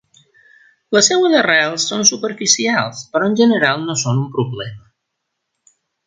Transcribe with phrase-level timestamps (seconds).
[0.95, 5.75] Les seves arrels són superficials però en general no són un problema.